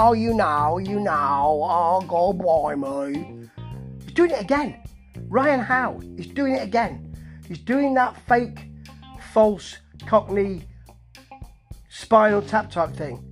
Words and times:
Oh, 0.00 0.12
you 0.12 0.32
know, 0.32 0.78
you 0.78 1.00
know. 1.00 1.66
Oh, 1.68 2.00
go 2.06 2.32
boy, 2.32 2.76
me. 2.76 3.48
He's 4.04 4.14
doing 4.14 4.30
it 4.30 4.40
again. 4.40 4.80
Ryan 5.28 5.58
Howe 5.58 6.00
is 6.16 6.28
doing 6.28 6.54
it 6.54 6.62
again. 6.62 7.16
He's 7.48 7.58
doing 7.58 7.94
that 7.94 8.16
fake, 8.28 8.68
false, 9.32 9.78
cockney, 10.06 10.62
spinal 11.88 12.42
tap 12.42 12.70
type 12.70 12.92
thing. 12.94 13.24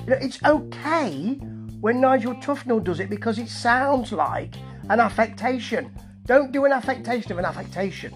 You 0.00 0.06
know, 0.06 0.18
it's 0.20 0.42
okay 0.42 1.34
when 1.80 2.00
Nigel 2.00 2.34
Tufnel 2.34 2.82
does 2.82 2.98
it 2.98 3.08
because 3.08 3.38
it 3.38 3.48
sounds 3.48 4.10
like 4.10 4.56
an 4.90 4.98
affectation. 4.98 5.96
Don't 6.26 6.50
do 6.50 6.64
an 6.64 6.72
affectation 6.72 7.30
of 7.30 7.38
an 7.38 7.44
affectation. 7.44 8.12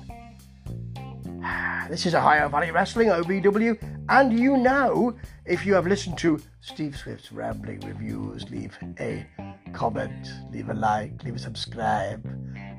This 1.92 2.06
is 2.06 2.14
Ohio 2.14 2.48
Valley 2.48 2.70
Wrestling, 2.70 3.08
OVW, 3.08 3.76
and 4.08 4.40
you 4.40 4.56
know 4.56 5.14
if 5.44 5.66
you 5.66 5.74
have 5.74 5.86
listened 5.86 6.16
to 6.20 6.40
Steve 6.62 6.96
Swift's 6.96 7.30
rambling 7.30 7.80
reviews, 7.80 8.48
leave 8.48 8.78
a 8.98 9.26
comment, 9.74 10.30
leave 10.50 10.70
a 10.70 10.72
like, 10.72 11.22
leave 11.22 11.36
a 11.36 11.38
subscribe 11.38 12.26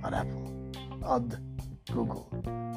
on 0.04 0.16
Apple, 0.16 0.72
on 1.04 1.32
Google, 1.92 2.28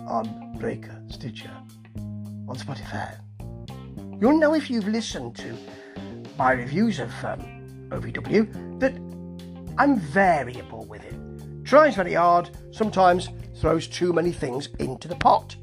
on 0.06 0.58
Breaker, 0.58 1.02
Stitcher, 1.08 1.50
on 1.96 2.54
Spotify. 2.54 3.18
You'll 4.20 4.38
know 4.38 4.52
if 4.52 4.68
you've 4.68 4.88
listened 4.88 5.36
to 5.36 5.56
my 6.36 6.52
reviews 6.52 6.98
of 6.98 7.08
um, 7.24 7.40
OVW 7.88 8.78
that 8.80 8.92
I'm 9.78 9.98
variable 9.98 10.84
with 10.84 11.02
it. 11.02 11.64
Tries 11.64 11.94
very 11.94 12.12
hard, 12.12 12.50
sometimes 12.72 13.30
throws 13.58 13.88
too 13.88 14.12
many 14.12 14.32
things 14.32 14.68
into 14.78 15.08
the 15.08 15.16
pot. 15.16 15.56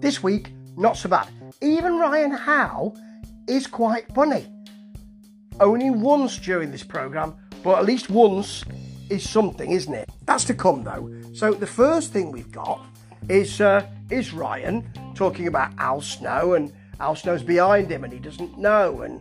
This 0.00 0.22
week, 0.22 0.52
not 0.78 0.96
so 0.96 1.10
bad. 1.10 1.28
Even 1.60 1.98
Ryan 1.98 2.30
Howe 2.30 2.94
is 3.46 3.66
quite 3.66 4.10
funny. 4.14 4.46
Only 5.60 5.90
once 5.90 6.38
during 6.38 6.70
this 6.70 6.82
programme, 6.82 7.36
but 7.62 7.78
at 7.78 7.84
least 7.84 8.08
once 8.08 8.64
is 9.10 9.28
something, 9.28 9.72
isn't 9.72 9.92
it? 9.92 10.08
That's 10.24 10.44
to 10.44 10.54
come 10.54 10.84
though. 10.84 11.12
So 11.34 11.52
the 11.52 11.66
first 11.66 12.12
thing 12.12 12.32
we've 12.32 12.50
got 12.50 12.86
is 13.28 13.60
uh, 13.60 13.86
is 14.08 14.32
Ryan 14.32 14.90
talking 15.14 15.48
about 15.48 15.72
Al 15.76 16.00
Snow 16.00 16.54
and 16.54 16.72
Al 16.98 17.14
Snow's 17.14 17.42
behind 17.42 17.90
him 17.90 18.04
and 18.04 18.12
he 18.12 18.18
doesn't 18.18 18.56
know 18.58 19.02
and 19.02 19.20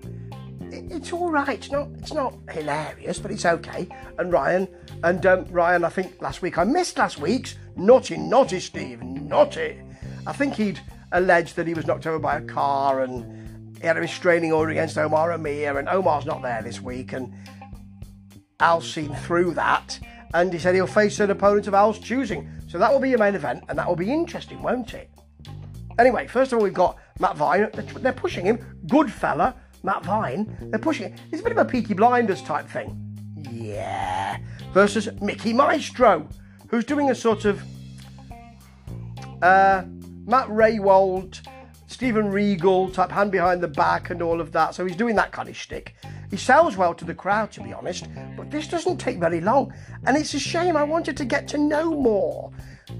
it's 0.71 1.11
all 1.11 1.29
right. 1.29 1.57
It's 1.57 1.71
not 1.71 1.89
it's 1.97 2.13
not 2.13 2.35
hilarious, 2.51 3.19
but 3.19 3.31
it's 3.31 3.45
okay. 3.45 3.89
And 4.17 4.31
Ryan 4.31 4.67
and 5.03 5.25
um, 5.25 5.45
Ryan, 5.49 5.83
I 5.83 5.89
think 5.89 6.21
last 6.21 6.41
week 6.41 6.57
I 6.57 6.63
missed 6.63 6.97
last 6.97 7.19
week's 7.19 7.55
naughty 7.75 8.15
naughty 8.15 8.61
Steve 8.61 9.03
naughty. 9.03 9.81
I 10.27 10.33
think 10.33 10.55
he'd 10.55 10.79
alleged 11.11 11.55
that 11.55 11.67
he 11.67 11.73
was 11.73 11.87
knocked 11.87 12.05
over 12.07 12.19
by 12.19 12.37
a 12.37 12.41
car 12.41 13.01
and 13.01 13.39
he 13.81 13.87
had 13.87 13.97
a 13.97 14.01
restraining 14.01 14.51
order 14.51 14.71
against 14.71 14.97
Omar 14.97 15.31
Amir, 15.31 15.77
and 15.77 15.87
Omar's 15.87 16.25
not 16.25 16.41
there 16.41 16.61
this 16.61 16.81
week. 16.81 17.13
And 17.13 17.33
Al's 18.59 18.91
seen 18.91 19.15
through 19.15 19.53
that, 19.53 19.99
and 20.33 20.51
he 20.51 20.59
said 20.59 20.75
he'll 20.75 20.87
face 20.87 21.19
an 21.19 21.31
opponent 21.31 21.67
of 21.67 21.73
Al's 21.73 21.97
choosing. 21.97 22.49
So 22.67 22.77
that 22.77 22.91
will 22.91 22.99
be 22.99 23.09
your 23.09 23.19
main 23.19 23.35
event, 23.35 23.63
and 23.69 23.79
that 23.79 23.87
will 23.87 23.95
be 23.95 24.11
interesting, 24.11 24.61
won't 24.61 24.93
it? 24.93 25.09
Anyway, 25.97 26.27
first 26.27 26.51
of 26.51 26.57
all, 26.57 26.63
we've 26.63 26.73
got 26.73 26.97
Matt 27.19 27.37
Vine. 27.37 27.69
They're 27.73 28.13
pushing 28.13 28.45
him. 28.45 28.59
Good 28.87 29.11
fella, 29.11 29.55
Matt 29.83 30.03
Vine. 30.03 30.57
They're 30.69 30.79
pushing 30.79 31.13
it. 31.13 31.19
It's 31.31 31.41
a 31.41 31.43
bit 31.43 31.53
of 31.53 31.57
a 31.57 31.65
Peaky 31.65 31.93
Blinders 31.93 32.41
type 32.41 32.67
thing. 32.67 32.97
Yeah. 33.49 34.37
Versus 34.73 35.09
Mickey 35.21 35.53
Maestro, 35.53 36.27
who's 36.67 36.85
doing 36.85 37.09
a 37.09 37.15
sort 37.15 37.45
of 37.45 37.61
uh, 39.41 39.83
Matt 40.29 40.47
Raywald, 40.47 41.39
Steven 41.87 42.29
Regal 42.29 42.91
type 42.91 43.09
hand 43.09 43.31
behind 43.31 43.63
the 43.63 43.67
back 43.67 44.11
and 44.11 44.21
all 44.21 44.39
of 44.39 44.51
that. 44.51 44.75
So 44.75 44.85
he's 44.85 44.95
doing 44.95 45.15
that 45.15 45.31
kind 45.31 45.49
of 45.49 45.57
shtick. 45.57 45.95
He 46.29 46.37
sells 46.37 46.77
well 46.77 46.93
to 46.93 47.03
the 47.03 47.15
crowd, 47.15 47.51
to 47.53 47.63
be 47.63 47.73
honest, 47.73 48.07
but 48.37 48.51
this 48.51 48.67
doesn't 48.67 48.97
take 48.97 49.17
very 49.17 49.41
long. 49.41 49.73
And 50.05 50.15
it's 50.15 50.35
a 50.35 50.39
shame. 50.39 50.77
I 50.77 50.83
wanted 50.83 51.17
to 51.17 51.25
get 51.25 51.47
to 51.47 51.57
know 51.57 51.89
more 51.89 52.51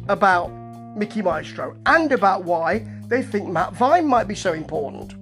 about 0.07 0.47
Mickey 0.97 1.21
Maestro 1.21 1.77
and 1.85 2.11
about 2.11 2.45
why 2.45 2.87
they 3.05 3.21
think 3.21 3.47
Matt 3.47 3.73
Vine 3.73 4.07
might 4.07 4.27
be 4.27 4.33
so 4.33 4.53
important. 4.53 5.13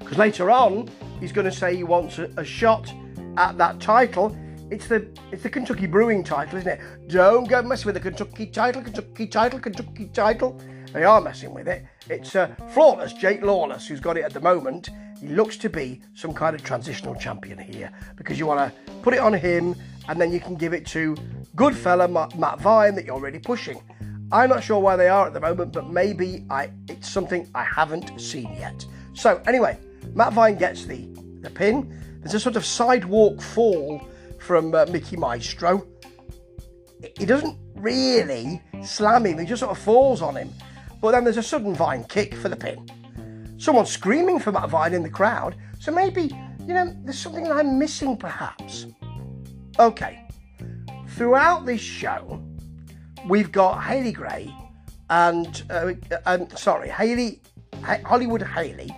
Because 0.00 0.18
later 0.18 0.50
on, 0.50 0.90
he's 1.20 1.30
going 1.30 1.46
to 1.46 1.52
say 1.52 1.76
he 1.76 1.84
wants 1.84 2.18
a, 2.18 2.28
a 2.36 2.44
shot 2.44 2.92
at 3.36 3.56
that 3.56 3.78
title 3.78 4.36
it's 4.70 4.88
the 4.88 5.06
it's 5.30 5.42
the 5.42 5.50
Kentucky 5.50 5.86
Brewing 5.86 6.24
title, 6.24 6.58
isn't 6.58 6.68
it? 6.68 6.80
Don't 7.08 7.48
go 7.48 7.62
messing 7.62 7.86
with 7.86 7.94
the 7.94 8.00
Kentucky 8.00 8.46
title, 8.46 8.82
Kentucky 8.82 9.26
title, 9.26 9.60
Kentucky 9.60 10.06
title. 10.06 10.60
They 10.94 11.02
are 11.02 11.20
messing 11.20 11.52
with 11.52 11.66
it. 11.66 11.84
It's 12.08 12.36
uh, 12.36 12.54
flawless 12.72 13.12
Jake 13.14 13.42
Lawless 13.42 13.88
who's 13.88 13.98
got 13.98 14.16
it 14.16 14.22
at 14.22 14.32
the 14.32 14.40
moment. 14.40 14.90
He 15.20 15.26
looks 15.26 15.56
to 15.56 15.68
be 15.68 16.00
some 16.14 16.32
kind 16.32 16.54
of 16.54 16.62
transitional 16.62 17.16
champion 17.16 17.58
here 17.58 17.90
because 18.14 18.38
you 18.38 18.46
want 18.46 18.72
to 18.72 18.92
put 19.02 19.12
it 19.12 19.18
on 19.18 19.32
him 19.32 19.74
and 20.08 20.20
then 20.20 20.32
you 20.32 20.38
can 20.38 20.54
give 20.54 20.72
it 20.72 20.86
to 20.86 21.16
good 21.56 21.76
fella 21.76 22.06
Matt 22.06 22.60
Vine 22.60 22.94
that 22.94 23.04
you're 23.04 23.16
already 23.16 23.40
pushing. 23.40 23.82
I'm 24.30 24.50
not 24.50 24.62
sure 24.62 24.78
why 24.78 24.94
they 24.94 25.08
are 25.08 25.26
at 25.26 25.32
the 25.32 25.40
moment, 25.40 25.72
but 25.72 25.90
maybe 25.90 26.44
I 26.48 26.70
it's 26.88 27.10
something 27.10 27.50
I 27.56 27.64
haven't 27.64 28.20
seen 28.20 28.54
yet. 28.54 28.86
So 29.14 29.42
anyway, 29.48 29.80
Matt 30.12 30.32
Vine 30.32 30.56
gets 30.56 30.84
the 30.84 31.08
the 31.40 31.50
pin. 31.50 31.92
There's 32.20 32.34
a 32.34 32.40
sort 32.40 32.54
of 32.54 32.64
sidewalk 32.64 33.42
fall 33.42 34.00
from 34.38 34.72
uh, 34.72 34.86
Mickey 34.86 35.16
Maestro. 35.16 35.88
He 37.18 37.26
doesn't 37.26 37.58
really 37.74 38.62
slam 38.84 39.26
him, 39.26 39.38
he 39.38 39.44
just 39.44 39.58
sort 39.58 39.76
of 39.76 39.82
falls 39.82 40.22
on 40.22 40.36
him. 40.36 40.50
But 41.04 41.10
then 41.10 41.24
there's 41.24 41.36
a 41.36 41.42
sudden 41.42 41.74
Vine 41.74 42.04
kick 42.04 42.34
for 42.34 42.48
the 42.48 42.56
pin. 42.56 42.88
Someone's 43.58 43.90
screaming 43.90 44.38
for 44.38 44.50
that 44.52 44.70
Vine 44.70 44.94
in 44.94 45.02
the 45.02 45.10
crowd, 45.10 45.54
so 45.78 45.92
maybe, 45.92 46.34
you 46.66 46.72
know, 46.72 46.96
there's 47.04 47.18
something 47.18 47.52
I'm 47.52 47.78
missing 47.78 48.16
perhaps. 48.16 48.86
Okay, 49.78 50.26
throughout 51.08 51.66
this 51.66 51.82
show, 51.82 52.42
we've 53.28 53.52
got 53.52 53.84
Haley 53.84 54.12
Gray 54.12 54.50
and, 55.10 55.62
uh, 55.68 55.92
and 56.24 56.50
sorry, 56.58 56.88
Haley, 56.88 57.42
Hollywood 57.82 58.40
Haley 58.40 58.90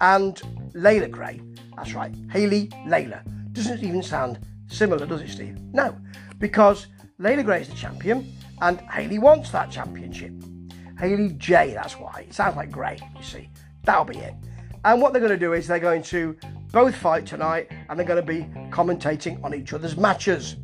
and 0.00 0.40
Leila 0.72 1.08
Grey. 1.08 1.42
That's 1.76 1.92
right, 1.92 2.14
Haley 2.32 2.70
Leila. 2.86 3.22
Doesn't 3.52 3.84
even 3.84 4.02
sound 4.02 4.38
similar, 4.68 5.04
does 5.04 5.20
it, 5.20 5.28
Steve? 5.28 5.60
No, 5.74 5.94
because 6.38 6.86
Leila 7.18 7.42
Grey 7.42 7.60
is 7.60 7.68
the 7.68 7.76
champion 7.76 8.32
and 8.62 8.80
Haley 8.80 9.18
wants 9.18 9.50
that 9.50 9.70
championship. 9.70 10.32
Haley 10.98 11.30
J, 11.32 11.74
that's 11.74 11.94
why. 11.94 12.26
It 12.28 12.34
sounds 12.34 12.56
like 12.56 12.70
Gray, 12.70 12.98
you 13.16 13.22
see. 13.22 13.50
That'll 13.84 14.04
be 14.04 14.18
it. 14.18 14.34
And 14.84 15.00
what 15.00 15.12
they're 15.12 15.20
going 15.20 15.32
to 15.32 15.38
do 15.38 15.52
is 15.54 15.66
they're 15.66 15.78
going 15.78 16.02
to 16.04 16.36
both 16.72 16.94
fight 16.94 17.26
tonight 17.26 17.70
and 17.88 17.98
they're 17.98 18.06
going 18.06 18.24
to 18.24 18.26
be 18.26 18.44
commentating 18.70 19.42
on 19.42 19.54
each 19.54 19.72
other's 19.72 19.96
matches. 19.96 20.56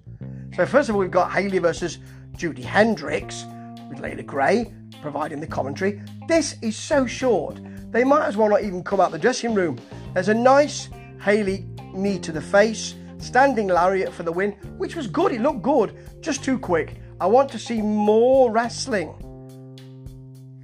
So, 0.55 0.67
first 0.67 0.89
of 0.89 0.95
all, 0.95 1.01
we've 1.01 1.11
got 1.11 1.33
Haley 1.33 1.59
versus 1.59 1.99
Judy 2.37 2.63
Hendricks 2.63 3.45
with 3.89 4.01
Leila 4.01 4.23
Grey 4.23 4.73
providing 5.01 5.41
the 5.41 5.47
commentary. 5.47 6.03
This 6.29 6.57
is 6.62 6.77
so 6.77 7.07
short, 7.07 7.61
they 7.91 8.05
might 8.05 8.27
as 8.27 8.37
well 8.37 8.49
not 8.49 8.62
even 8.62 8.85
come 8.85 9.01
out 9.01 9.11
the 9.11 9.19
dressing 9.19 9.55
room. 9.55 9.79
There's 10.15 10.29
a 10.29 10.35
nice 10.35 10.89
Haley 11.23 11.67
knee 11.93 12.19
to 12.21 12.33
the 12.33 12.41
face 12.41 12.95
standing 13.19 13.69
lariat 13.69 14.12
for 14.12 14.23
the 14.23 14.33
win, 14.33 14.53
which 14.79 14.97
was 14.97 15.07
good. 15.07 15.33
It 15.33 15.41
looked 15.41 15.62
good, 15.62 15.97
just 16.21 16.43
too 16.45 16.59
quick. 16.59 16.97
I 17.21 17.27
want 17.27 17.51
to 17.51 17.59
see 17.59 17.83
more 17.83 18.51
wrestling. 18.51 19.15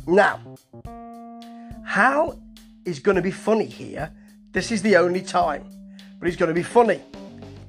Now, 0.06 0.40
Howe 1.84 2.38
is 2.84 3.00
going 3.00 3.16
to 3.16 3.22
be 3.22 3.32
funny 3.32 3.66
here? 3.66 4.12
This 4.52 4.70
is 4.70 4.80
the 4.82 4.96
only 4.96 5.20
time, 5.20 5.64
but 6.18 6.28
he's 6.28 6.36
going 6.36 6.48
to 6.48 6.54
be 6.54 6.62
funny. 6.62 7.00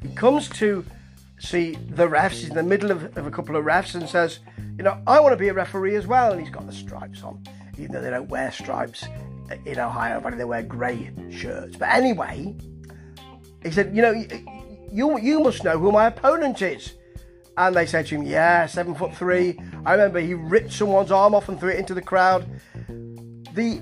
He 0.03 0.09
comes 0.09 0.47
to 0.49 0.85
see 1.39 1.75
the 1.89 2.07
refs, 2.07 2.31
he's 2.31 2.49
in 2.49 2.55
the 2.55 2.63
middle 2.63 2.91
of, 2.91 3.17
of 3.17 3.25
a 3.25 3.31
couple 3.31 3.55
of 3.55 3.65
refs 3.65 3.95
and 3.95 4.07
says, 4.07 4.39
You 4.77 4.83
know, 4.83 5.01
I 5.07 5.19
want 5.19 5.33
to 5.33 5.37
be 5.37 5.47
a 5.47 5.53
referee 5.53 5.95
as 5.95 6.05
well. 6.05 6.31
And 6.31 6.39
he's 6.39 6.51
got 6.51 6.67
the 6.67 6.73
stripes 6.73 7.23
on, 7.23 7.43
even 7.77 7.91
though 7.91 8.01
they 8.01 8.11
don't 8.11 8.29
wear 8.29 8.51
stripes 8.51 9.07
in 9.65 9.79
Ohio, 9.79 10.21
but 10.21 10.37
they 10.37 10.45
wear 10.45 10.61
grey 10.61 11.11
shirts. 11.31 11.75
But 11.75 11.89
anyway, 11.89 12.55
he 13.63 13.71
said, 13.71 13.95
You 13.95 14.01
know, 14.03 14.25
you 14.91 15.17
you 15.17 15.39
must 15.39 15.63
know 15.63 15.79
who 15.79 15.91
my 15.91 16.05
opponent 16.07 16.61
is. 16.61 16.93
And 17.57 17.75
they 17.75 17.87
said 17.87 18.05
to 18.07 18.15
him, 18.15 18.23
Yeah, 18.23 18.67
seven 18.67 18.93
foot 18.93 19.15
three. 19.15 19.59
I 19.85 19.93
remember 19.93 20.19
he 20.19 20.35
ripped 20.35 20.71
someone's 20.71 21.11
arm 21.11 21.33
off 21.33 21.49
and 21.49 21.59
threw 21.59 21.69
it 21.69 21.79
into 21.79 21.93
the 21.93 22.01
crowd. 22.01 22.47
The 22.87 23.81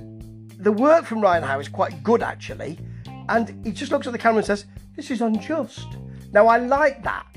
the 0.58 0.72
work 0.72 1.06
from 1.06 1.22
Ryan 1.22 1.44
Howe 1.44 1.60
is 1.60 1.68
quite 1.68 2.02
good 2.02 2.24
actually. 2.24 2.80
And 3.28 3.66
he 3.66 3.72
just 3.72 3.92
looks 3.92 4.08
at 4.08 4.14
the 4.14 4.20
camera 4.20 4.38
and 4.38 4.46
says, 4.46 4.66
This 4.96 5.12
is 5.12 5.22
unjust. 5.22 5.98
Now 6.32 6.48
I 6.48 6.58
like 6.58 7.04
that. 7.04 7.28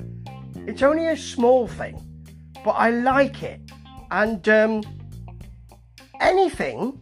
It's 0.66 0.82
only 0.82 1.08
a 1.08 1.16
small 1.16 1.66
thing, 1.66 2.00
but 2.64 2.72
I 2.72 2.90
like 2.90 3.42
it. 3.42 3.60
And 4.10 4.48
um, 4.48 4.82
anything 6.20 7.00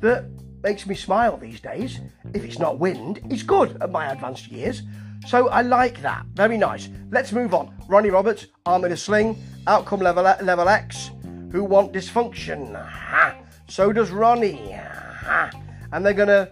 that 0.00 0.26
makes 0.62 0.86
me 0.86 0.94
smile 0.94 1.36
these 1.36 1.60
days, 1.60 2.00
if 2.34 2.44
it's 2.44 2.58
not 2.58 2.78
wind, 2.78 3.20
is 3.30 3.42
good 3.42 3.76
at 3.80 3.90
my 3.90 4.12
advanced 4.12 4.48
years. 4.48 4.82
So 5.26 5.48
I 5.48 5.62
like 5.62 6.00
that. 6.02 6.26
Very 6.34 6.56
nice. 6.56 6.88
Let's 7.10 7.32
move 7.32 7.54
on. 7.54 7.74
Ronnie 7.88 8.10
Roberts, 8.10 8.46
arm 8.66 8.84
in 8.84 8.92
a 8.92 8.96
sling, 8.96 9.36
outcome 9.66 10.00
level 10.00 10.22
level 10.22 10.68
X, 10.68 11.10
who 11.50 11.64
want 11.64 11.92
dysfunction. 11.92 12.74
Ha. 12.74 13.36
So 13.68 13.92
does 13.92 14.10
Ronnie. 14.10 14.72
Ha. 14.72 15.50
And 15.92 16.04
they're 16.04 16.14
gonna 16.14 16.50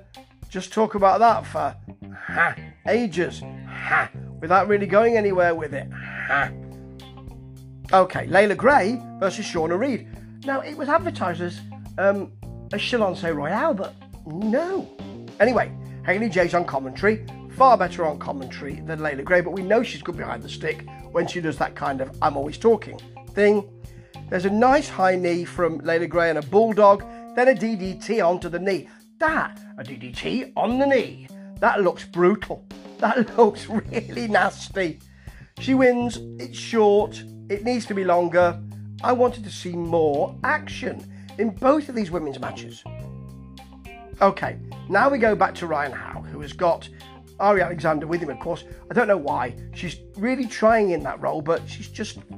just 0.49 0.73
talk 0.73 0.95
about 0.95 1.21
that 1.21 1.47
for 1.47 1.77
ha, 2.27 2.57
ages. 2.89 3.41
Ha! 3.69 4.11
Without 4.41 4.69
really 4.69 4.87
going 4.87 5.17
anywhere 5.17 5.55
with 5.55 5.75
it. 5.75 5.89
Ha! 5.93 6.51
Okay, 7.93 8.27
Leila 8.27 8.55
Grey 8.55 9.01
versus 9.19 9.47
Shauna 9.47 9.79
Reid. 9.79 10.09
Now, 10.45 10.61
it 10.61 10.77
was 10.77 10.89
advertised 10.89 11.41
as 11.41 11.61
um, 11.99 12.33
a 12.73 12.77
Shalonce 12.77 13.35
Royal, 13.35 13.75
but 13.75 13.95
no. 14.27 14.89
Anyway, 15.41 15.73
Haley 16.05 16.29
J's 16.29 16.55
on 16.55 16.65
commentary, 16.65 17.27
far 17.57 17.79
better 17.79 18.05
on 18.05 18.19
commentary 18.19 18.81
than 18.81 19.03
Leila 19.03 19.23
Grey, 19.23 19.41
but 19.41 19.53
we 19.53 19.63
know 19.63 19.83
she's 19.83 20.03
good 20.03 20.17
behind 20.17 20.43
the 20.43 20.49
stick 20.49 20.85
when 21.11 21.27
she 21.27 21.41
does 21.41 21.57
that 21.57 21.75
kind 21.75 22.03
of 22.03 22.15
I'm 22.21 22.37
always 22.37 22.59
talking 22.59 23.01
thing. 23.31 23.67
There's 24.29 24.45
a 24.45 24.51
nice 24.51 24.91
high 24.91 25.17
knee 25.17 25.45
from 25.45 25.79
Leila 25.79 26.07
Grey 26.07 26.29
and 26.29 26.39
a 26.39 26.43
bulldog, 26.43 27.03
then 27.35 27.49
a 27.49 27.55
DDT 27.55 28.27
onto 28.27 28.51
the 28.51 28.59
knee. 28.59 28.89
That, 29.19 29.59
a 29.79 29.83
DDT 29.83 30.53
on 30.55 30.79
the 30.79 30.87
knee. 30.87 31.29
That 31.61 31.83
looks 31.83 32.05
brutal. 32.05 32.67
That 32.99 33.37
looks 33.39 33.69
really 33.69 34.29
nasty. 34.29 35.01
She 35.59 35.73
wins, 35.73 36.19
it's 36.39 36.59
short, 36.59 37.23
it 37.49 37.65
needs 37.65 37.87
to 37.87 37.95
be 37.95 38.05
longer. 38.05 38.61
I 39.03 39.13
wanted 39.13 39.45
to 39.45 39.51
see 39.51 39.73
more 39.73 40.37
action 40.45 41.11
in 41.39 41.51
both 41.51 41.89
of 41.89 41.95
these 41.95 42.11
women's 42.11 42.39
matches. 42.39 42.85
Okay, 44.21 44.59
now 44.91 45.09
we 45.09 45.19
go 45.19 45.35
back 45.35 45.55
to 45.57 45.67
Ryan 45.67 45.93
Howe, 45.93 46.23
who 46.23 46.41
has 46.41 46.53
got 46.53 46.89
Ari 47.39 47.63
Alexander 47.63 48.07
with 48.07 48.21
him, 48.21 48.31
of 48.31 48.39
course. 48.39 48.65
I 48.91 48.95
don't 48.95 49.09
know 49.09 49.17
why. 49.17 49.55
She's 49.75 50.01
really 50.17 50.47
trying 50.47 50.91
in 50.91 51.03
that 51.03 51.21
role, 51.21 51.43
but 51.43 51.69
she's 51.69 51.89
just. 51.89 52.19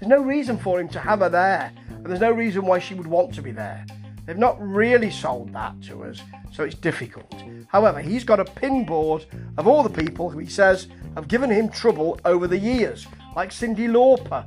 There's 0.00 0.08
no 0.08 0.22
reason 0.22 0.56
for 0.56 0.80
him 0.80 0.88
to 0.90 1.00
have 1.00 1.20
her 1.20 1.28
there, 1.28 1.72
and 1.90 2.06
there's 2.06 2.20
no 2.20 2.30
reason 2.30 2.64
why 2.64 2.78
she 2.78 2.94
would 2.94 3.08
want 3.08 3.34
to 3.34 3.42
be 3.42 3.50
there. 3.50 3.84
They've 4.26 4.38
not 4.38 4.56
really 4.60 5.10
sold 5.10 5.52
that 5.54 5.82
to 5.84 6.04
us, 6.04 6.20
so 6.52 6.62
it's 6.62 6.76
difficult. 6.76 7.34
However, 7.66 8.00
he's 8.00 8.22
got 8.22 8.38
a 8.38 8.44
pin 8.44 8.84
board 8.84 9.26
of 9.56 9.66
all 9.66 9.82
the 9.82 10.02
people 10.02 10.30
who 10.30 10.38
he 10.38 10.46
says 10.46 10.86
have 11.16 11.26
given 11.26 11.50
him 11.50 11.68
trouble 11.68 12.20
over 12.24 12.46
the 12.46 12.58
years, 12.58 13.08
like 13.34 13.50
Cyndi 13.50 13.88
Lauper 13.88 14.46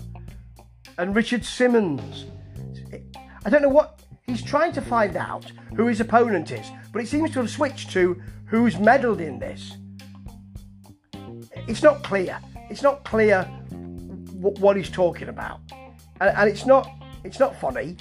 and 0.97 1.15
Richard 1.15 1.43
Simmons. 1.43 2.25
I 3.43 3.49
don't 3.49 3.61
know 3.61 3.69
what 3.69 4.00
he's 4.27 4.41
trying 4.41 4.71
to 4.73 4.81
find 4.81 5.15
out 5.15 5.51
who 5.75 5.87
his 5.87 5.99
opponent 5.99 6.51
is, 6.51 6.65
but 6.91 7.01
it 7.01 7.07
seems 7.07 7.31
to 7.31 7.39
have 7.39 7.49
switched 7.49 7.91
to 7.91 8.21
who's 8.45 8.77
meddled 8.79 9.21
in 9.21 9.39
this. 9.39 9.77
It's 11.67 11.83
not 11.83 12.03
clear. 12.03 12.39
It's 12.69 12.81
not 12.81 13.03
clear 13.03 13.47
w- 13.69 14.55
what 14.59 14.77
he's 14.77 14.89
talking 14.89 15.29
about, 15.29 15.59
and, 16.19 16.35
and 16.35 16.49
it's 16.49 16.65
not. 16.65 16.89
It's 17.23 17.39
not 17.39 17.59
funny. 17.59 17.97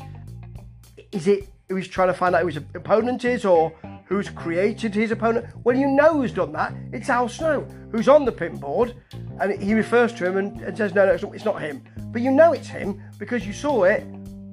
Is 1.12 1.26
it? 1.26 1.48
Who 1.68 1.76
he's 1.76 1.88
trying 1.88 2.08
to 2.08 2.14
find 2.14 2.34
out 2.34 2.40
who 2.40 2.48
his 2.48 2.56
opponent 2.56 3.24
is, 3.24 3.44
or 3.44 3.72
who's 4.06 4.28
created 4.28 4.92
his 4.92 5.12
opponent? 5.12 5.46
Well, 5.62 5.76
you 5.76 5.86
know 5.86 6.14
who's 6.14 6.32
done 6.32 6.52
that. 6.52 6.74
It's 6.92 7.08
Al 7.08 7.28
Snow, 7.28 7.60
who's 7.92 8.08
on 8.08 8.24
the 8.24 8.32
pin 8.32 8.56
board, 8.56 8.94
and 9.40 9.62
he 9.62 9.74
refers 9.74 10.12
to 10.14 10.26
him 10.26 10.36
and, 10.36 10.60
and 10.62 10.76
says, 10.76 10.94
"No, 10.94 11.06
no, 11.06 11.12
it's 11.12 11.22
not, 11.22 11.34
it's 11.34 11.44
not 11.44 11.60
him." 11.60 11.82
But 12.12 12.22
you 12.22 12.32
know 12.32 12.52
it's 12.52 12.66
him 12.66 13.00
because 13.18 13.46
you 13.46 13.52
saw 13.52 13.84
it 13.84 14.04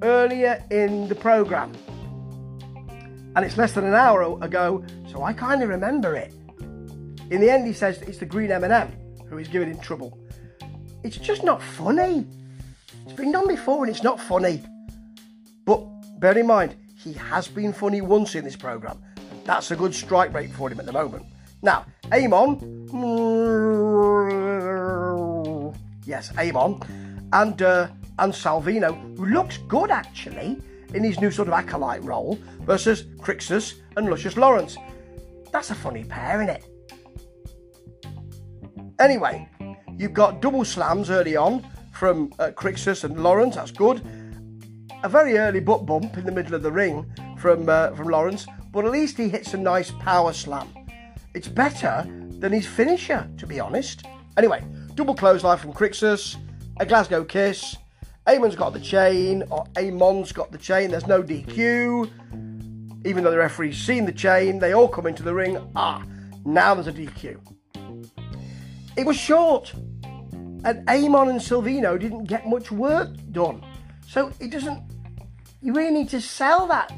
earlier 0.02 0.62
in 0.70 1.08
the 1.08 1.14
program, 1.14 1.72
and 3.36 3.44
it's 3.44 3.56
less 3.56 3.72
than 3.72 3.84
an 3.84 3.94
hour 3.94 4.22
ago, 4.42 4.84
so 5.10 5.22
I 5.22 5.32
kind 5.32 5.62
of 5.62 5.68
remember 5.68 6.16
it. 6.16 6.32
In 7.30 7.40
the 7.40 7.50
end, 7.50 7.66
he 7.66 7.72
says 7.72 8.00
it's 8.02 8.18
the 8.18 8.26
green 8.26 8.50
M&M 8.50 8.92
who 9.28 9.38
is 9.38 9.48
giving 9.48 9.68
him 9.68 9.78
trouble. 9.78 10.18
It's 11.04 11.18
just 11.18 11.44
not 11.44 11.62
funny. 11.62 12.26
It's 13.04 13.12
been 13.12 13.32
done 13.32 13.46
before 13.46 13.84
and 13.84 13.94
it's 13.94 14.02
not 14.02 14.20
funny. 14.20 14.62
But 15.64 15.84
bear 16.18 16.36
in 16.36 16.46
mind, 16.46 16.74
he 16.96 17.12
has 17.12 17.46
been 17.46 17.72
funny 17.72 18.00
once 18.00 18.34
in 18.34 18.44
this 18.44 18.56
programme. 18.56 19.02
That's 19.44 19.70
a 19.70 19.76
good 19.76 19.94
strike 19.94 20.32
rate 20.32 20.50
for 20.52 20.70
him 20.70 20.80
at 20.80 20.86
the 20.86 20.92
moment. 20.92 21.26
Now, 21.62 21.86
Amon. 22.12 22.86
Yes, 26.04 26.32
Amon. 26.38 26.80
And, 27.32 27.60
uh, 27.62 27.88
and 28.18 28.32
Salvino, 28.32 29.16
who 29.16 29.26
looks 29.26 29.58
good 29.68 29.90
actually 29.90 30.60
in 30.94 31.04
his 31.04 31.20
new 31.20 31.30
sort 31.30 31.48
of 31.48 31.54
acolyte 31.54 32.02
role, 32.02 32.38
versus 32.60 33.04
Crixus 33.18 33.74
and 33.96 34.08
Luscious 34.08 34.36
Lawrence. 34.36 34.76
That's 35.52 35.70
a 35.70 35.74
funny 35.74 36.04
pair, 36.04 36.42
isn't 36.42 36.56
it? 36.56 36.64
Anyway, 38.98 39.48
you've 39.96 40.14
got 40.14 40.40
double 40.40 40.64
slams 40.64 41.10
early 41.10 41.36
on 41.36 41.64
from 41.92 42.32
uh, 42.38 42.50
Crixus 42.54 43.04
and 43.04 43.22
Lawrence. 43.22 43.56
That's 43.56 43.70
good. 43.70 44.02
A 45.04 45.08
very 45.08 45.38
early 45.38 45.60
butt 45.60 45.86
bump 45.86 46.16
in 46.16 46.24
the 46.24 46.32
middle 46.32 46.54
of 46.54 46.62
the 46.62 46.72
ring 46.72 47.06
from 47.38 47.68
uh, 47.68 47.90
from 47.92 48.08
Lawrence, 48.08 48.46
but 48.72 48.84
at 48.84 48.90
least 48.90 49.16
he 49.16 49.28
hits 49.28 49.54
a 49.54 49.58
nice 49.58 49.90
power 50.00 50.32
slam. 50.32 50.68
It's 51.34 51.48
better 51.48 52.04
than 52.40 52.52
his 52.52 52.66
finisher, 52.66 53.28
to 53.36 53.46
be 53.46 53.60
honest. 53.60 54.04
Anyway, 54.36 54.64
double 54.94 55.14
clothesline 55.14 55.58
from 55.58 55.72
Crixus, 55.72 56.36
a 56.78 56.86
Glasgow 56.86 57.24
kiss. 57.24 57.76
Amon's 58.28 58.56
got 58.56 58.74
the 58.74 58.80
chain, 58.80 59.42
or 59.50 59.64
Amon's 59.76 60.32
got 60.32 60.52
the 60.52 60.58
chain. 60.58 60.90
There's 60.90 61.06
no 61.06 61.22
DQ. 61.22 62.10
Even 63.06 63.24
though 63.24 63.30
the 63.30 63.38
referee's 63.38 63.78
seen 63.78 64.04
the 64.04 64.12
chain, 64.12 64.58
they 64.58 64.74
all 64.74 64.88
come 64.88 65.06
into 65.06 65.22
the 65.22 65.32
ring. 65.32 65.58
Ah, 65.74 66.04
now 66.44 66.74
there's 66.74 66.88
a 66.88 66.92
DQ. 66.92 67.40
It 68.96 69.06
was 69.06 69.16
short, 69.16 69.72
and 69.72 70.86
Amon 70.88 71.30
and 71.30 71.40
Silvino 71.40 71.98
didn't 71.98 72.24
get 72.24 72.46
much 72.46 72.70
work 72.70 73.10
done. 73.32 73.64
So 74.06 74.30
it 74.40 74.50
doesn't. 74.50 74.82
You 75.62 75.72
really 75.72 75.92
need 75.92 76.10
to 76.10 76.20
sell 76.20 76.66
that 76.66 76.92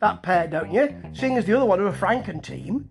that 0.00 0.22
pair, 0.22 0.46
don't 0.46 0.70
you? 0.70 0.94
Seeing 1.14 1.38
as 1.38 1.46
the 1.46 1.54
other 1.54 1.64
one 1.64 1.80
are 1.80 1.86
a 1.86 1.92
Franken 1.92 2.42
team. 2.42 2.86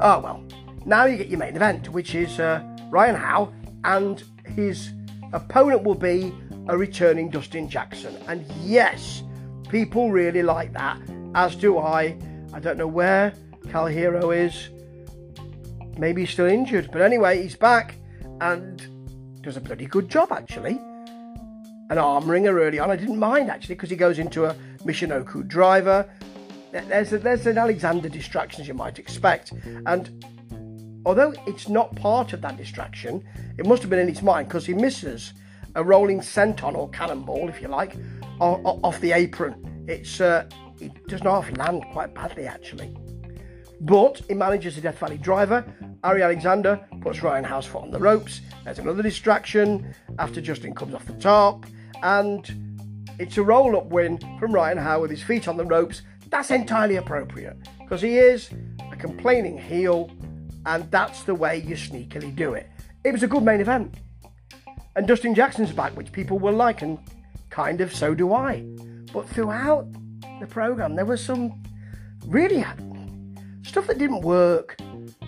Oh 0.00 0.18
well. 0.18 0.44
Now 0.84 1.04
you 1.04 1.16
get 1.16 1.28
your 1.28 1.38
main 1.38 1.54
event, 1.54 1.90
which 1.90 2.14
is 2.14 2.40
uh, 2.40 2.62
Ryan 2.90 3.14
Howe, 3.14 3.52
and 3.84 4.24
his 4.56 4.92
opponent 5.32 5.82
will 5.82 5.94
be 5.94 6.32
a 6.68 6.76
returning 6.76 7.30
Dustin 7.30 7.68
Jackson. 7.68 8.16
And 8.26 8.44
yes, 8.62 9.22
people 9.68 10.10
really 10.10 10.42
like 10.42 10.72
that, 10.72 10.98
as 11.34 11.56
do 11.56 11.78
I. 11.78 12.18
I 12.52 12.60
don't 12.60 12.78
know 12.78 12.86
where 12.86 13.32
Cal 13.70 13.86
Hero 13.86 14.30
is. 14.30 14.68
Maybe 15.98 16.22
he's 16.22 16.30
still 16.30 16.46
injured, 16.46 16.90
but 16.92 17.02
anyway, 17.02 17.42
he's 17.42 17.56
back 17.56 17.96
and 18.40 18.86
does 19.42 19.56
a 19.56 19.60
bloody 19.60 19.86
good 19.86 20.08
job 20.08 20.32
actually. 20.32 20.80
An 21.90 21.98
arm 21.98 22.30
wringer 22.30 22.54
early 22.54 22.78
on, 22.78 22.90
I 22.90 22.96
didn't 22.96 23.18
mind 23.18 23.50
actually 23.50 23.74
because 23.74 23.90
he 23.90 23.96
goes 23.96 24.18
into 24.18 24.44
a 24.44 24.54
Michinoku 24.84 25.46
driver. 25.46 26.08
There's 26.70 27.12
a, 27.14 27.18
there's 27.18 27.46
an 27.46 27.56
Alexander 27.56 28.08
distraction 28.10 28.60
as 28.60 28.68
you 28.68 28.74
might 28.74 28.98
expect, 28.98 29.52
and 29.86 30.24
although 31.08 31.32
it's 31.46 31.70
not 31.70 31.96
part 31.96 32.34
of 32.34 32.42
that 32.42 32.58
distraction, 32.58 33.24
it 33.56 33.64
must 33.64 33.80
have 33.80 33.88
been 33.88 33.98
in 33.98 34.08
his 34.08 34.20
mind 34.20 34.46
because 34.46 34.66
he 34.66 34.74
misses 34.74 35.32
a 35.74 35.82
rolling 35.82 36.20
senton 36.20 36.74
or 36.74 36.88
cannonball, 36.90 37.48
if 37.48 37.62
you 37.62 37.68
like, 37.68 37.96
off 38.40 39.00
the 39.00 39.12
apron. 39.12 39.84
It's 39.88 40.20
uh, 40.20 40.44
it 40.80 40.92
does 41.08 41.24
not 41.24 41.56
land 41.56 41.84
quite 41.92 42.14
badly 42.14 42.46
actually. 42.46 42.94
But 43.80 44.20
he 44.28 44.34
manages 44.34 44.76
a 44.76 44.82
Death 44.82 44.98
Valley 44.98 45.16
driver. 45.16 45.64
Ari 46.04 46.22
Alexander 46.22 46.78
puts 47.00 47.22
Ryan 47.22 47.44
Howe's 47.44 47.64
foot 47.64 47.82
on 47.82 47.90
the 47.90 47.98
ropes. 47.98 48.42
There's 48.64 48.78
another 48.78 49.02
distraction 49.02 49.94
after 50.18 50.42
Justin 50.42 50.74
comes 50.74 50.94
off 50.94 51.06
the 51.06 51.14
top. 51.14 51.64
And 52.02 52.84
it's 53.18 53.38
a 53.38 53.42
roll 53.42 53.76
up 53.76 53.86
win 53.86 54.18
from 54.38 54.52
Ryan 54.52 54.78
Howe 54.78 55.00
with 55.00 55.10
his 55.10 55.22
feet 55.22 55.48
on 55.48 55.56
the 55.56 55.64
ropes. 55.64 56.02
That's 56.28 56.50
entirely 56.50 56.96
appropriate 56.96 57.56
because 57.78 58.02
he 58.02 58.18
is 58.18 58.50
a 58.92 58.96
complaining 58.96 59.56
heel, 59.56 60.10
and 60.68 60.90
that's 60.90 61.22
the 61.22 61.34
way 61.34 61.56
you 61.56 61.74
sneakily 61.74 62.34
do 62.36 62.52
it. 62.52 62.68
It 63.02 63.12
was 63.12 63.22
a 63.22 63.26
good 63.26 63.42
main 63.42 63.60
event. 63.60 63.94
And 64.96 65.08
Dustin 65.08 65.34
Jackson's 65.34 65.72
back, 65.72 65.96
which 65.96 66.12
people 66.12 66.38
will 66.38 66.52
like, 66.52 66.82
and 66.82 66.98
kind 67.48 67.80
of 67.80 67.94
so 67.94 68.14
do 68.14 68.34
I. 68.34 68.66
But 69.14 69.26
throughout 69.30 69.86
the 70.40 70.46
program, 70.46 70.94
there 70.94 71.06
was 71.06 71.24
some 71.24 71.62
really 72.26 72.62
stuff 73.62 73.86
that 73.86 73.96
didn't 73.96 74.20
work, 74.20 74.76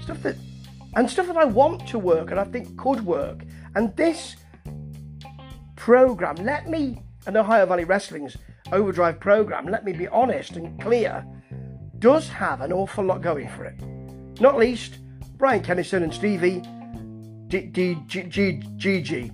stuff 0.02 0.22
that, 0.24 0.36
and 0.94 1.08
stuff 1.08 1.26
that 1.28 1.38
I 1.38 1.46
want 1.46 1.88
to 1.88 1.98
work 1.98 2.30
and 2.30 2.38
I 2.38 2.44
think 2.44 2.76
could 2.76 3.06
work. 3.06 3.42
And 3.74 3.96
this 3.96 4.36
program, 5.74 6.36
let 6.36 6.68
me, 6.68 7.02
and 7.26 7.34
Ohio 7.34 7.64
Valley 7.64 7.84
Wrestling's 7.84 8.36
Overdrive 8.72 9.18
program, 9.18 9.64
let 9.66 9.86
me 9.86 9.94
be 9.94 10.06
honest 10.08 10.56
and 10.56 10.78
clear, 10.82 11.24
does 11.98 12.28
have 12.28 12.60
an 12.60 12.74
awful 12.74 13.04
lot 13.04 13.22
going 13.22 13.48
for 13.48 13.64
it. 13.64 13.80
Not 14.38 14.58
least 14.58 14.98
Brian 15.40 15.62
Kennison 15.62 16.02
and 16.02 16.12
Stevie 16.12 16.60
D- 17.48 17.68
D- 17.72 17.96
G- 18.06 18.24
G- 18.24 18.62
Gigi 18.76 19.32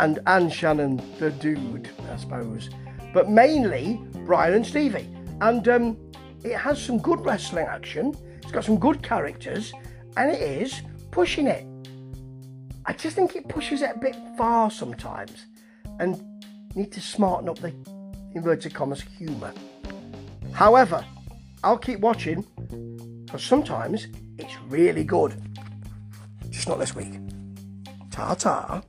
and 0.00 0.18
Ann 0.26 0.50
Shannon, 0.50 1.00
the 1.18 1.30
dude, 1.30 1.88
I 2.12 2.16
suppose. 2.18 2.68
But 3.14 3.30
mainly 3.30 3.98
Brian 4.26 4.52
and 4.52 4.66
Stevie. 4.66 5.08
And 5.40 5.66
um, 5.66 5.96
it 6.44 6.58
has 6.58 6.78
some 6.80 6.98
good 6.98 7.24
wrestling 7.24 7.64
action, 7.68 8.14
it's 8.42 8.52
got 8.52 8.66
some 8.66 8.78
good 8.78 9.02
characters, 9.02 9.72
and 10.18 10.30
it 10.30 10.42
is 10.42 10.82
pushing 11.10 11.46
it. 11.46 11.66
I 12.84 12.92
just 12.92 13.16
think 13.16 13.36
it 13.36 13.48
pushes 13.48 13.80
it 13.80 13.92
a 13.96 13.98
bit 13.98 14.14
far 14.36 14.70
sometimes, 14.70 15.46
and 16.00 16.22
need 16.74 16.92
to 16.92 17.00
smarten 17.00 17.48
up 17.48 17.58
the 17.60 17.72
inverted 18.34 18.74
commas 18.74 19.00
humour. 19.00 19.54
However, 20.52 21.02
I'll 21.64 21.78
keep 21.78 22.00
watching 22.00 22.44
because 23.24 23.42
sometimes 23.42 24.06
it's 24.40 24.56
really 24.68 25.04
good. 25.04 25.34
Just 26.48 26.68
not 26.68 26.78
this 26.78 26.94
week. 26.94 27.14
Ta 28.10 28.34
ta. 28.34 28.82